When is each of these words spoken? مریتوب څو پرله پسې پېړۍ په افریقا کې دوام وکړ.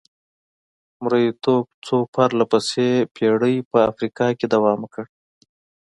مریتوب 1.03 1.65
څو 1.85 1.95
پرله 2.13 2.45
پسې 2.51 2.89
پېړۍ 3.15 3.55
په 3.69 3.77
افریقا 3.89 4.27
کې 4.39 4.45
دوام 4.53 4.77
وکړ. 4.81 5.05